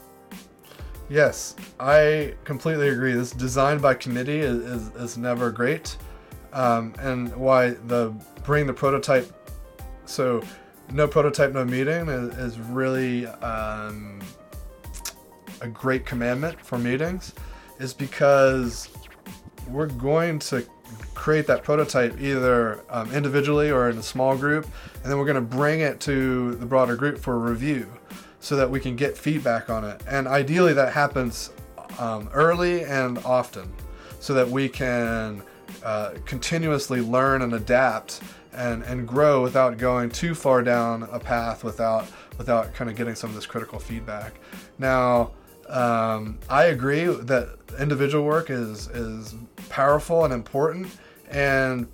Yes, 1.09 1.55
I 1.79 2.35
completely 2.43 2.89
agree. 2.89 3.13
This 3.13 3.31
design 3.31 3.79
by 3.79 3.95
committee 3.95 4.39
is, 4.39 4.57
is, 4.57 4.95
is 4.95 5.17
never 5.17 5.49
great. 5.49 5.97
Um, 6.53 6.93
and 6.99 7.35
why 7.35 7.71
the 7.71 8.13
bring 8.43 8.65
the 8.65 8.73
prototype 8.73 9.31
so 10.05 10.41
no 10.91 11.07
prototype 11.07 11.53
no 11.53 11.63
meeting 11.63 12.07
is, 12.07 12.35
is 12.37 12.59
really 12.59 13.27
um, 13.27 14.19
a 15.61 15.67
great 15.67 16.05
commandment 16.05 16.59
for 16.59 16.79
meetings 16.79 17.33
is 17.79 17.93
because 17.93 18.89
we're 19.67 19.85
going 19.85 20.39
to 20.39 20.65
create 21.13 21.45
that 21.45 21.63
prototype 21.63 22.19
either 22.19 22.83
um, 22.89 23.11
individually 23.13 23.69
or 23.69 23.89
in 23.91 23.97
a 23.99 24.03
small 24.03 24.35
group 24.35 24.65
and 25.03 25.11
then 25.11 25.19
we're 25.19 25.25
going 25.25 25.35
to 25.35 25.41
bring 25.41 25.81
it 25.81 25.99
to 25.99 26.55
the 26.55 26.65
broader 26.65 26.95
group 26.95 27.19
for 27.19 27.37
review 27.37 27.91
so 28.39 28.55
that 28.55 28.69
we 28.69 28.79
can 28.79 28.95
get 28.95 29.17
feedback 29.17 29.69
on 29.69 29.83
it 29.83 30.01
and 30.07 30.27
ideally 30.27 30.73
that 30.73 30.93
happens 30.93 31.51
um, 31.99 32.29
early 32.33 32.83
and 32.83 33.17
often 33.19 33.71
so 34.19 34.33
that 34.33 34.47
we 34.47 34.67
can 34.69 35.41
uh, 35.83 36.11
continuously 36.25 37.01
learn 37.01 37.41
and 37.41 37.53
adapt 37.53 38.21
and, 38.53 38.83
and 38.83 39.07
grow 39.07 39.41
without 39.41 39.77
going 39.77 40.09
too 40.09 40.33
far 40.35 40.63
down 40.63 41.03
a 41.11 41.19
path 41.19 41.63
without 41.63 42.07
without 42.37 42.73
kind 42.73 42.89
of 42.89 42.95
getting 42.95 43.15
some 43.15 43.29
of 43.29 43.35
this 43.35 43.45
critical 43.45 43.79
feedback. 43.79 44.39
Now, 44.77 45.31
um, 45.67 46.39
I 46.49 46.65
agree 46.65 47.05
that 47.05 47.57
individual 47.77 48.25
work 48.25 48.49
is 48.49 48.87
is 48.87 49.35
powerful 49.69 50.25
and 50.25 50.33
important, 50.33 50.87
and 51.29 51.87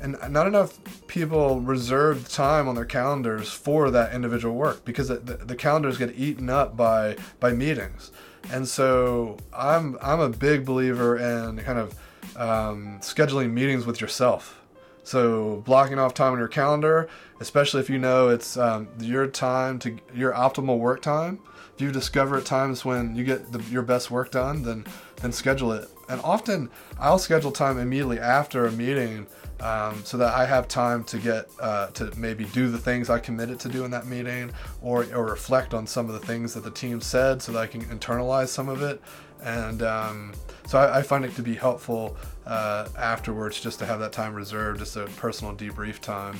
and 0.00 0.16
not 0.30 0.46
enough 0.46 0.78
people 1.06 1.60
reserve 1.60 2.28
time 2.28 2.68
on 2.68 2.74
their 2.74 2.84
calendars 2.84 3.50
for 3.52 3.90
that 3.90 4.14
individual 4.14 4.54
work 4.54 4.84
because 4.84 5.08
the, 5.08 5.16
the 5.16 5.56
calendars 5.56 5.98
get 5.98 6.14
eaten 6.16 6.48
up 6.48 6.76
by 6.76 7.16
by 7.40 7.52
meetings. 7.52 8.12
And 8.50 8.66
so 8.66 9.36
I'm 9.52 9.98
I'm 10.00 10.20
a 10.20 10.28
big 10.28 10.64
believer 10.64 11.16
in 11.16 11.58
kind 11.58 11.78
of 11.78 11.94
um, 12.36 12.98
scheduling 13.00 13.52
meetings 13.52 13.86
with 13.86 14.00
yourself. 14.00 14.54
So 15.02 15.62
blocking 15.64 15.98
off 15.98 16.12
time 16.12 16.34
on 16.34 16.38
your 16.38 16.48
calendar, 16.48 17.08
especially 17.40 17.80
if 17.80 17.88
you 17.88 17.98
know 17.98 18.28
it's 18.28 18.58
um, 18.58 18.88
your 19.00 19.26
time 19.26 19.78
to 19.80 19.96
your 20.14 20.32
optimal 20.32 20.78
work 20.78 21.00
time. 21.00 21.40
If 21.74 21.80
you 21.80 21.92
discover 21.92 22.36
at 22.36 22.44
times 22.44 22.84
when 22.84 23.14
you 23.14 23.24
get 23.24 23.52
the, 23.52 23.62
your 23.70 23.82
best 23.82 24.10
work 24.10 24.32
done, 24.32 24.62
then 24.62 24.84
then 25.16 25.32
schedule 25.32 25.72
it. 25.72 25.88
And 26.08 26.20
often 26.22 26.70
I'll 26.98 27.18
schedule 27.18 27.52
time 27.52 27.78
immediately 27.78 28.18
after 28.18 28.66
a 28.66 28.72
meeting 28.72 29.26
um, 29.60 30.04
so 30.04 30.16
that 30.18 30.34
I 30.34 30.46
have 30.46 30.68
time 30.68 31.04
to 31.04 31.18
get 31.18 31.48
uh, 31.60 31.88
to 31.88 32.12
maybe 32.16 32.44
do 32.46 32.70
the 32.70 32.78
things 32.78 33.10
I 33.10 33.18
committed 33.18 33.58
to 33.60 33.68
do 33.68 33.84
in 33.84 33.90
that 33.90 34.06
meeting, 34.06 34.52
or 34.82 35.06
or 35.14 35.24
reflect 35.26 35.74
on 35.74 35.86
some 35.86 36.08
of 36.08 36.12
the 36.12 36.26
things 36.26 36.54
that 36.54 36.64
the 36.64 36.70
team 36.70 37.00
said, 37.00 37.42
so 37.42 37.52
that 37.52 37.58
I 37.58 37.66
can 37.66 37.82
internalize 37.86 38.48
some 38.48 38.68
of 38.68 38.82
it. 38.82 39.00
And 39.42 39.82
um, 39.82 40.32
so 40.66 40.78
I, 40.78 40.98
I, 40.98 41.02
find 41.02 41.24
it 41.24 41.34
to 41.36 41.42
be 41.42 41.54
helpful 41.54 42.16
uh, 42.44 42.88
afterwards, 42.98 43.60
just 43.60 43.78
to 43.78 43.86
have 43.86 44.00
that 44.00 44.12
time 44.12 44.34
reserved, 44.34 44.80
just 44.80 44.96
a 44.96 45.04
personal 45.16 45.54
debrief 45.54 46.00
time. 46.00 46.36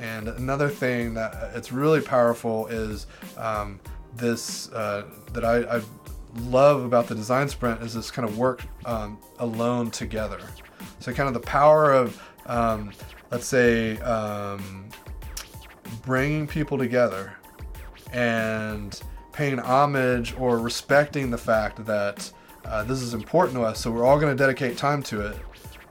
And 0.00 0.28
another 0.28 0.68
thing 0.68 1.14
that 1.14 1.34
uh, 1.34 1.50
it's 1.54 1.72
really 1.72 2.00
powerful 2.00 2.66
is 2.68 3.06
um, 3.36 3.80
this 4.16 4.70
uh, 4.72 5.04
that 5.32 5.44
I, 5.44 5.78
I, 5.78 5.82
love 6.42 6.84
about 6.84 7.06
the 7.06 7.14
design 7.14 7.48
sprint 7.48 7.82
is 7.82 7.94
this 7.94 8.10
kind 8.10 8.28
of 8.28 8.38
work 8.38 8.62
um, 8.84 9.18
alone 9.38 9.90
together. 9.90 10.40
So 11.00 11.12
kind 11.12 11.26
of 11.26 11.34
the 11.34 11.40
power 11.40 11.92
of 11.92 12.22
um, 12.48 12.92
let's 13.30 13.46
say, 13.46 13.98
um, 13.98 14.88
bringing 16.04 16.46
people 16.46 16.76
together 16.78 17.34
and 18.12 19.00
paying 19.32 19.58
homage 19.58 20.34
or 20.38 20.58
respecting 20.58 21.30
the 21.30 21.38
fact 21.38 21.84
that 21.86 22.30
uh, 22.64 22.82
this 22.84 23.00
is 23.00 23.14
important 23.14 23.56
to 23.56 23.62
us, 23.62 23.78
so 23.80 23.90
we're 23.90 24.04
all 24.04 24.18
going 24.18 24.36
to 24.36 24.42
dedicate 24.42 24.76
time 24.76 25.02
to 25.02 25.20
it. 25.20 25.36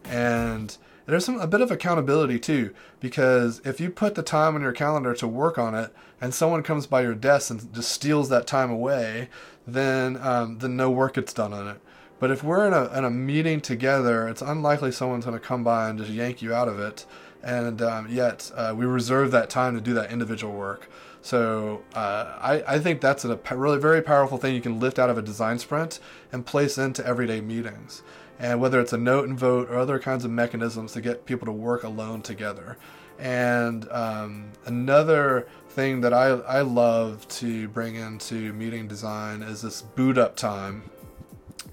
And 0.05 0.75
there's 1.05 1.23
some 1.23 1.39
a 1.39 1.47
bit 1.47 1.61
of 1.61 1.71
accountability 1.71 2.39
too, 2.39 2.73
because 2.99 3.61
if 3.63 3.79
you 3.79 3.89
put 3.89 4.15
the 4.15 4.23
time 4.23 4.55
on 4.55 4.61
your 4.61 4.73
calendar 4.73 5.13
to 5.15 5.27
work 5.27 5.57
on 5.57 5.73
it, 5.73 5.93
and 6.19 6.33
someone 6.33 6.63
comes 6.63 6.87
by 6.87 7.01
your 7.01 7.15
desk 7.15 7.51
and 7.51 7.73
just 7.73 7.91
steals 7.91 8.29
that 8.29 8.47
time 8.47 8.69
away, 8.71 9.29
then 9.65 10.17
um, 10.17 10.57
then 10.59 10.75
no 10.75 10.89
work 10.89 11.13
gets 11.13 11.33
done 11.33 11.53
on 11.53 11.67
it. 11.67 11.81
But 12.19 12.31
if 12.31 12.43
we're 12.43 12.65
in 12.65 12.74
a, 12.74 12.97
in 12.97 13.03
a 13.03 13.12
meeting 13.12 13.62
together, 13.62 14.27
it's 14.27 14.41
unlikely 14.41 14.91
someone's 14.91 15.25
going 15.25 15.39
to 15.39 15.45
come 15.45 15.63
by 15.63 15.89
and 15.89 16.00
just 16.00 16.12
yank 16.12 16.41
you 16.41 16.53
out 16.53 16.67
of 16.67 16.79
it. 16.79 17.05
And 17.43 17.81
um, 17.81 18.07
yet, 18.09 18.51
uh, 18.55 18.74
we 18.75 18.86
reserve 18.86 19.31
that 19.31 19.50
time 19.50 19.75
to 19.75 19.81
do 19.81 19.93
that 19.93 20.12
individual 20.12 20.53
work. 20.53 20.89
So 21.21 21.83
uh, 21.93 22.38
I, 22.39 22.63
I 22.67 22.79
think 22.79 23.01
that's 23.01 23.25
a 23.25 23.39
really 23.51 23.79
very 23.79 24.01
powerful 24.01 24.38
thing 24.38 24.55
you 24.55 24.62
can 24.62 24.79
lift 24.79 24.97
out 24.97 25.09
of 25.09 25.17
a 25.17 25.21
design 25.21 25.59
sprint 25.59 26.00
and 26.31 26.45
place 26.45 26.77
into 26.77 27.05
everyday 27.05 27.41
meetings. 27.41 28.01
And 28.39 28.59
whether 28.59 28.79
it's 28.79 28.93
a 28.93 28.97
note 28.97 29.27
and 29.27 29.38
vote 29.38 29.69
or 29.69 29.77
other 29.77 30.00
kinds 30.00 30.25
of 30.25 30.31
mechanisms 30.31 30.93
to 30.93 31.01
get 31.01 31.25
people 31.25 31.45
to 31.45 31.51
work 31.51 31.83
alone 31.83 32.21
together. 32.21 32.77
And 33.19 33.89
um, 33.91 34.51
another 34.65 35.47
thing 35.69 36.01
that 36.01 36.13
I, 36.13 36.27
I 36.27 36.62
love 36.62 37.27
to 37.29 37.67
bring 37.69 37.95
into 37.95 38.53
meeting 38.53 38.88
design 38.88 39.41
is 39.41 39.62
this 39.62 39.81
boot 39.81 40.17
up 40.17 40.36
time 40.36 40.83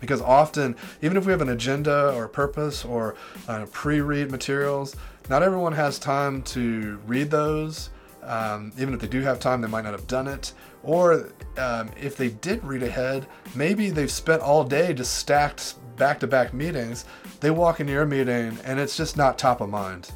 because 0.00 0.20
often 0.20 0.76
even 1.02 1.16
if 1.16 1.26
we 1.26 1.32
have 1.32 1.40
an 1.42 1.50
agenda 1.50 2.12
or 2.14 2.28
purpose 2.28 2.84
or 2.84 3.14
uh, 3.48 3.66
pre-read 3.72 4.30
materials 4.30 4.96
not 5.28 5.42
everyone 5.42 5.72
has 5.72 5.98
time 5.98 6.42
to 6.42 7.00
read 7.06 7.30
those. 7.30 7.90
Um, 8.22 8.72
even 8.78 8.94
if 8.94 9.00
they 9.00 9.06
do 9.06 9.20
have 9.20 9.38
time 9.38 9.60
they 9.60 9.68
might 9.68 9.84
not 9.84 9.92
have 9.92 10.06
done 10.06 10.26
it. 10.26 10.52
Or 10.82 11.30
um, 11.58 11.90
if 12.00 12.16
they 12.16 12.30
did 12.30 12.64
read 12.64 12.82
ahead 12.82 13.26
maybe 13.54 13.90
they've 13.90 14.10
spent 14.10 14.42
all 14.42 14.64
day 14.64 14.92
just 14.92 15.16
stacked 15.16 15.74
back-to-back 15.96 16.52
meetings. 16.52 17.04
They 17.40 17.50
walk 17.50 17.80
into 17.80 17.92
your 17.92 18.06
meeting 18.06 18.58
and 18.64 18.80
it's 18.80 18.96
just 18.96 19.16
not 19.16 19.38
top 19.38 19.60
of 19.60 19.68
mind. 19.68 20.10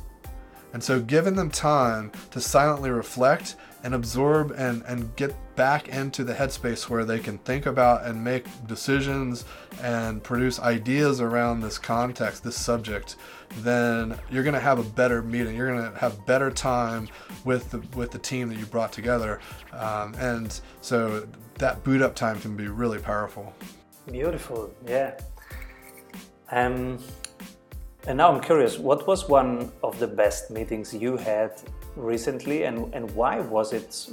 And 0.73 0.83
so 0.83 1.01
giving 1.01 1.35
them 1.35 1.51
time 1.51 2.13
to 2.31 2.41
silently 2.41 2.91
reflect 2.91 3.57
and 3.85 3.95
absorb 3.95 4.53
and, 4.53 4.83
and 4.87 5.15
get 5.17 5.35
back 5.59 5.89
into 5.89 6.23
the 6.23 6.33
headspace 6.33 6.89
where 6.89 7.05
they 7.05 7.19
can 7.19 7.37
think 7.39 7.67
about 7.67 8.07
and 8.07 8.23
make 8.23 8.45
decisions 8.69 9.45
and 9.83 10.23
produce 10.23 10.61
ideas 10.61 11.21
around 11.21 11.61
this 11.61 11.79
context, 11.79 12.45
this 12.45 12.55
subject, 12.55 13.17
then 13.63 14.17
you're 14.31 14.45
going 14.45 14.55
to 14.55 14.61
have 14.61 14.79
a 14.79 14.85
better 14.85 15.21
meeting. 15.21 15.57
You're 15.57 15.75
going 15.75 15.93
to 15.93 15.99
have 15.99 16.25
better 16.27 16.53
time 16.53 17.09
with 17.45 17.73
the, 17.73 17.81
with 17.97 18.13
the 18.13 18.21
team 18.21 18.49
that 18.51 18.57
you 18.57 18.67
brought 18.67 18.93
together. 18.93 19.41
Um, 19.73 20.15
and 20.15 20.61
so 20.81 21.27
that 21.57 21.83
boot 21.83 22.03
up 22.03 22.15
time 22.15 22.39
can 22.39 22.57
be 22.57 22.69
really 22.69 23.01
powerful. 23.01 23.53
Beautiful, 24.09 24.73
yeah. 24.87 25.19
Um, 26.53 27.01
and 28.07 28.17
now 28.17 28.33
I'm 28.33 28.41
curious, 28.41 28.79
what 28.79 29.09
was 29.09 29.29
one 29.29 29.73
of 29.83 29.99
the 29.99 30.07
best 30.07 30.53
meetings 30.53 30.95
you 30.95 31.17
had 31.17 31.61
recently 31.97 32.63
and, 32.63 32.95
and 32.95 33.11
why 33.11 33.41
was 33.41 33.73
it 33.73 34.09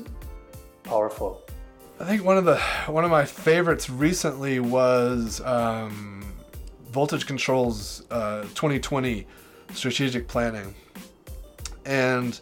powerful? 0.86 1.42
I 2.00 2.06
think 2.06 2.24
one 2.24 2.38
of 2.38 2.46
the 2.46 2.58
one 2.88 3.04
of 3.04 3.12
my 3.12 3.26
favorites 3.26 3.90
recently 3.90 4.60
was 4.60 5.42
um, 5.42 6.34
Voltage 6.92 7.26
Control's 7.26 8.04
uh, 8.12 8.42
2020 8.54 9.26
strategic 9.74 10.28
planning, 10.28 10.76
and 11.86 12.40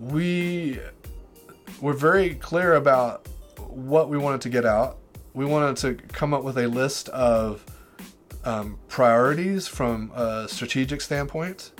we 0.00 0.80
were 1.80 1.92
very 1.92 2.34
clear 2.34 2.74
about 2.74 3.26
what 3.58 4.08
we 4.08 4.18
wanted 4.18 4.40
to 4.42 4.48
get 4.48 4.64
out. 4.64 4.98
We 5.34 5.44
wanted 5.44 5.76
to 5.78 5.94
come 6.08 6.32
up 6.32 6.42
with 6.42 6.58
a 6.58 6.66
list 6.66 7.08
of 7.10 7.64
um, 8.44 8.78
priorities 8.88 9.68
from 9.68 10.10
a 10.14 10.48
strategic 10.48 11.00
standpoint. 11.00 11.72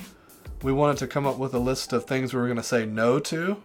We 0.63 0.73
wanted 0.73 0.99
to 0.99 1.07
come 1.07 1.27
up 1.27 1.39
with 1.39 1.55
a 1.55 1.59
list 1.59 1.93
of 1.93 2.05
things 2.05 2.35
we 2.35 2.41
were 2.41 2.47
going 2.47 2.59
to 2.59 2.63
say 2.63 2.85
no 2.85 3.19
to, 3.21 3.63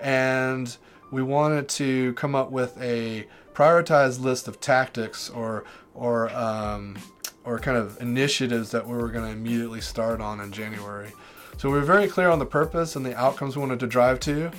and 0.00 0.76
we 1.10 1.22
wanted 1.22 1.68
to 1.68 2.12
come 2.14 2.34
up 2.34 2.50
with 2.50 2.80
a 2.80 3.26
prioritized 3.54 4.20
list 4.20 4.48
of 4.48 4.60
tactics 4.60 5.28
or 5.30 5.64
or 5.94 6.30
um, 6.30 6.96
or 7.44 7.58
kind 7.58 7.76
of 7.76 8.00
initiatives 8.00 8.70
that 8.70 8.86
we 8.86 8.94
were 8.96 9.08
going 9.08 9.24
to 9.24 9.30
immediately 9.30 9.80
start 9.80 10.20
on 10.20 10.40
in 10.40 10.52
January. 10.52 11.12
So 11.56 11.70
we 11.70 11.78
were 11.78 11.84
very 11.84 12.06
clear 12.06 12.28
on 12.28 12.38
the 12.38 12.46
purpose 12.46 12.94
and 12.94 13.04
the 13.04 13.16
outcomes 13.16 13.56
we 13.56 13.60
wanted 13.60 13.80
to 13.80 13.86
drive 13.86 14.20
to. 14.20 14.50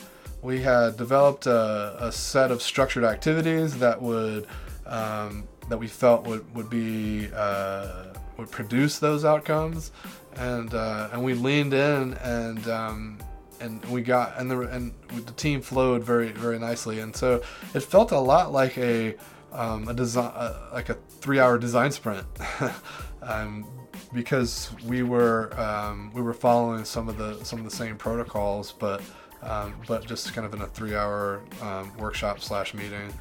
We 0.42 0.62
had 0.62 0.98
developed 0.98 1.46
a, 1.48 1.96
a 2.00 2.12
set 2.12 2.52
of 2.52 2.62
structured 2.62 3.04
activities 3.04 3.78
that 3.80 4.02
would 4.02 4.48
um, 4.86 5.48
that 5.70 5.78
we 5.78 5.88
felt 5.88 6.26
would 6.26 6.44
would 6.56 6.70
be 6.70 7.30
uh, 7.34 8.14
would 8.38 8.52
produce 8.52 9.00
those 9.00 9.24
outcomes, 9.24 9.92
and 10.36 10.74
uh, 10.74 11.10
and 11.12 11.24
we 11.24 11.34
leaned 11.34 11.74
in 11.74 12.16
and 12.16 12.68
um, 12.68 13.18
and 13.60 13.84
we 13.86 14.02
got 14.02 14.38
and 14.38 14.50
the 14.50 14.60
and 14.62 14.94
the 15.10 15.32
team 15.34 15.62
flowed 15.62 16.04
very 16.04 16.32
very 16.32 16.60
nicely, 16.60 17.00
and 17.00 17.16
so 17.16 17.42
it 17.74 17.82
felt 17.82 18.12
a 18.12 18.20
lot 18.20 18.52
like 18.52 18.78
a 18.78 19.16
um, 19.52 19.88
a 19.88 19.94
design 19.94 20.32
uh, 20.36 20.70
like 20.74 20.90
a 20.90 20.96
three 21.22 21.40
hour 21.40 21.58
design 21.58 21.92
sprint. 21.92 22.26
um, 23.22 23.66
because 24.14 24.72
we 24.86 25.04
were 25.04 25.58
um, 25.60 26.12
we 26.14 26.22
were 26.22 26.34
following 26.34 26.86
some 26.86 27.10
of 27.10 27.18
the 27.18 27.44
some 27.44 27.60
of 27.60 27.66
the 27.66 27.76
same 27.76 27.98
protocols, 27.98 28.72
but 28.72 29.02
um, 29.42 29.76
but 29.88 30.06
just 30.06 30.34
kind 30.34 30.46
of 30.46 30.54
in 30.54 30.62
a 30.62 30.68
three-hour 30.68 31.42
um, 31.62 31.96
workshop 31.98 32.40
slash 32.42 32.74
meeting, 32.74 33.14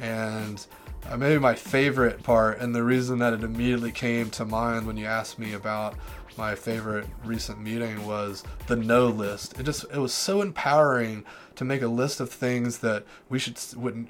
and 0.00 0.66
uh, 1.10 1.16
maybe 1.16 1.38
my 1.38 1.54
favorite 1.54 2.22
part, 2.22 2.60
and 2.60 2.74
the 2.74 2.82
reason 2.82 3.18
that 3.18 3.32
it 3.32 3.42
immediately 3.42 3.92
came 3.92 4.30
to 4.30 4.44
mind 4.44 4.86
when 4.86 4.96
you 4.96 5.06
asked 5.06 5.38
me 5.38 5.52
about 5.52 5.94
my 6.36 6.54
favorite 6.54 7.06
recent 7.24 7.60
meeting 7.60 8.06
was 8.06 8.42
the 8.66 8.76
no 8.76 9.06
list. 9.06 9.58
It 9.58 9.64
just 9.64 9.84
it 9.92 9.98
was 9.98 10.12
so 10.12 10.42
empowering 10.42 11.24
to 11.56 11.64
make 11.64 11.82
a 11.82 11.88
list 11.88 12.20
of 12.20 12.30
things 12.30 12.78
that 12.78 13.04
we 13.28 13.38
should 13.38 13.58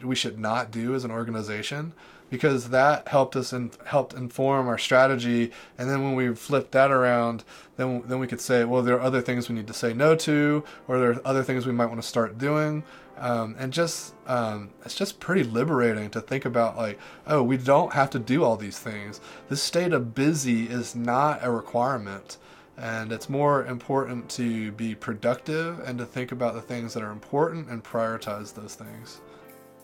we 0.03 0.15
should 0.15 0.39
not 0.39 0.71
do 0.71 0.95
as 0.95 1.05
an 1.05 1.11
organization 1.11 1.93
because 2.31 2.71
that 2.71 3.07
helped 3.09 3.37
us 3.37 3.53
and 3.53 3.77
helped 3.87 4.15
inform 4.15 4.67
our 4.67 4.79
strategy 4.79 5.53
and 5.77 5.91
then 5.91 6.03
when 6.03 6.15
we 6.15 6.35
flipped 6.35 6.73
that 6.73 6.91
around 6.91 7.45
then 7.77 8.03
then 8.07 8.19
we 8.19 8.27
could 8.27 8.41
say 8.41 8.65
well 8.65 8.83
there 8.83 8.97
are 8.97 9.03
other 9.03 9.21
things 9.21 9.49
we 9.49 9.55
need 9.55 9.67
to 9.67 9.75
say 9.75 9.93
no 9.93 10.17
to 10.17 10.65
or 10.89 10.99
there 10.99 11.11
are 11.11 11.21
other 11.25 11.43
things 11.43 11.67
we 11.67 11.73
might 11.73 11.87
want 11.87 12.01
to 12.01 12.07
start 12.09 12.39
doing 12.39 12.83
um, 13.19 13.55
and 13.59 13.73
just 13.73 14.15
um, 14.27 14.71
it's 14.85 14.95
just 14.95 15.21
pretty 15.21 15.45
liberating 15.45 16.11
to 16.11 16.21
think 16.21 16.45
about 16.45 16.77
like 16.77 16.99
oh 17.27 17.43
we 17.43 17.57
don't 17.57 17.93
have 17.93 18.11
to 18.11 18.19
do 18.19 18.45
all 18.45 18.57
these 18.57 18.79
things. 18.79 19.21
This 19.49 19.63
state 19.63 19.93
of 19.93 20.15
busy 20.15 20.65
is 20.65 20.95
not 20.95 21.41
a 21.43 21.51
requirement. 21.51 22.39
And 22.77 23.13
it's 23.13 23.29
more 23.29 23.65
important 23.67 24.29
to 24.31 24.73
be 24.73 24.97
productive 24.97 25.79
and 25.87 25.97
to 25.99 26.05
think 26.05 26.33
about 26.33 26.55
the 26.55 26.61
things 26.61 26.93
that 26.95 27.05
are 27.05 27.13
important 27.13 27.69
and 27.69 27.85
prioritize 27.85 28.53
those 28.53 28.75
things. 28.75 29.21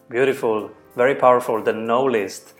Beautiful. 0.08 0.72
Very 0.96 1.14
powerful. 1.14 1.62
The 1.62 1.72
no 1.72 2.02
list. 2.02 2.54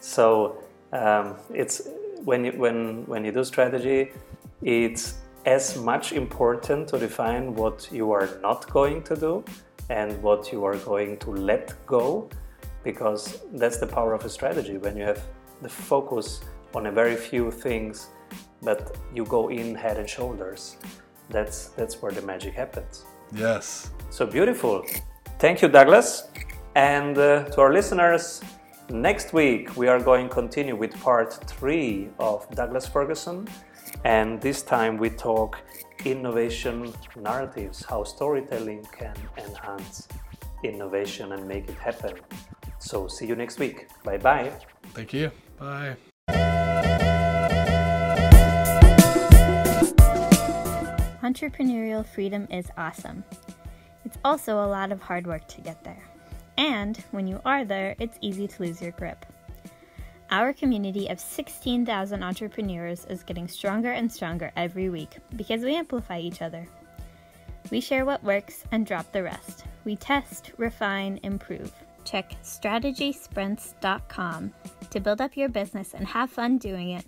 So 0.00 0.64
um, 0.92 1.36
it's 1.54 1.88
when 2.24 2.44
you 2.44 2.52
when 2.52 3.06
when 3.06 3.24
you 3.24 3.32
do 3.32 3.44
strategy 3.44 4.10
it's 4.62 5.14
as 5.46 5.76
much 5.76 6.12
important 6.12 6.88
to 6.88 6.98
define 6.98 7.54
what 7.54 7.88
you 7.92 8.10
are 8.12 8.28
not 8.42 8.68
going 8.70 9.02
to 9.02 9.16
do 9.16 9.44
and 9.90 10.22
what 10.22 10.52
you 10.52 10.64
are 10.64 10.76
going 10.76 11.16
to 11.18 11.30
let 11.30 11.74
go 11.86 12.28
because 12.84 13.42
that's 13.52 13.78
the 13.78 13.86
power 13.86 14.14
of 14.14 14.24
a 14.24 14.28
strategy. 14.28 14.78
When 14.78 14.96
you 14.96 15.04
have 15.04 15.22
the 15.62 15.68
focus 15.68 16.40
on 16.74 16.86
a 16.86 16.92
very 16.92 17.16
few 17.16 17.50
things 17.50 18.08
but 18.62 18.96
you 19.14 19.24
go 19.24 19.48
in 19.48 19.74
head 19.74 19.96
and 19.96 20.08
shoulders 20.08 20.76
that's 21.30 21.68
that's 21.68 22.00
where 22.02 22.12
the 22.12 22.22
magic 22.22 22.54
happens. 22.54 23.04
Yes. 23.32 23.90
So 24.10 24.26
beautiful. 24.26 24.84
Thank 25.38 25.62
you 25.62 25.68
douglas. 25.68 26.28
And 26.74 27.16
uh, 27.18 27.44
to 27.44 27.60
our 27.60 27.72
listeners 27.72 28.40
next 28.88 29.32
week 29.32 29.76
we 29.76 29.88
are 29.88 30.00
going 30.00 30.28
to 30.28 30.34
continue 30.34 30.76
with 30.76 30.98
part 31.00 31.32
three 31.46 32.08
of 32.18 32.48
douglas 32.54 32.86
ferguson. 32.86 33.46
And 34.04 34.40
this 34.40 34.62
time 34.62 34.96
we 34.96 35.10
talk 35.10 35.58
innovation 36.04 36.92
narratives, 37.16 37.84
how 37.84 38.04
storytelling 38.04 38.86
can 38.92 39.14
enhance 39.36 40.08
innovation 40.62 41.32
and 41.32 41.46
make 41.46 41.68
it 41.68 41.76
happen. 41.76 42.14
So, 42.78 43.08
see 43.08 43.26
you 43.26 43.36
next 43.36 43.58
week. 43.58 43.88
Bye 44.04 44.18
bye. 44.18 44.52
Thank 44.94 45.12
you. 45.12 45.30
Bye. 45.58 45.96
Entrepreneurial 51.22 52.06
freedom 52.06 52.46
is 52.50 52.70
awesome. 52.78 53.22
It's 54.04 54.16
also 54.24 54.64
a 54.64 54.66
lot 54.66 54.92
of 54.92 55.02
hard 55.02 55.26
work 55.26 55.46
to 55.48 55.60
get 55.60 55.84
there. 55.84 56.02
And 56.56 56.96
when 57.10 57.26
you 57.26 57.40
are 57.44 57.64
there, 57.64 57.94
it's 58.00 58.16
easy 58.20 58.48
to 58.48 58.62
lose 58.62 58.80
your 58.80 58.92
grip. 58.92 59.26
Our 60.30 60.52
community 60.52 61.08
of 61.08 61.18
16,000 61.18 62.22
entrepreneurs 62.22 63.06
is 63.06 63.22
getting 63.22 63.48
stronger 63.48 63.92
and 63.92 64.12
stronger 64.12 64.52
every 64.56 64.90
week 64.90 65.16
because 65.36 65.62
we 65.62 65.74
amplify 65.74 66.18
each 66.18 66.42
other. 66.42 66.68
We 67.70 67.80
share 67.80 68.04
what 68.04 68.22
works 68.22 68.64
and 68.70 68.86
drop 68.86 69.10
the 69.12 69.22
rest. 69.22 69.64
We 69.84 69.96
test, 69.96 70.52
refine, 70.58 71.18
improve. 71.22 71.72
Check 72.04 72.34
strategysprints.com 72.42 74.52
to 74.90 75.00
build 75.00 75.22
up 75.22 75.34
your 75.34 75.48
business 75.48 75.94
and 75.94 76.06
have 76.06 76.30
fun 76.30 76.58
doing 76.58 76.90
it. 76.90 77.06